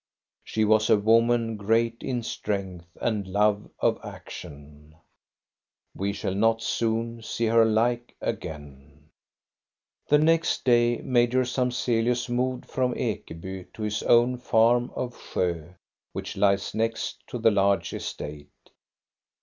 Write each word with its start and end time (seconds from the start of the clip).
She 0.43 0.65
was 0.65 0.89
a 0.89 0.97
woman 0.97 1.57
great 1.57 1.97
in 2.01 2.23
strength 2.23 2.87
and 2.99 3.27
love 3.27 3.69
of 3.79 3.99
action. 4.03 4.95
We 5.93 6.11
shall 6.11 6.33
not 6.33 6.63
soon 6.63 7.21
see 7.21 7.45
her 7.45 7.65
like 7.65 8.15
again. 8.19 9.09
The 10.07 10.17
next 10.17 10.65
day 10.65 11.01
Major 11.03 11.45
Samzelius 11.45 12.29
moved 12.29 12.65
from 12.65 12.95
Ekeby 12.95 13.71
to 13.73 13.83
his 13.83 14.01
own 14.01 14.37
farm 14.39 14.89
of 14.95 15.13
Sjo, 15.13 15.75
which 16.13 16.35
lies 16.35 16.73
next 16.73 17.21
to 17.27 17.37
the 17.37 17.51
large 17.51 17.93
estate. 17.93 18.47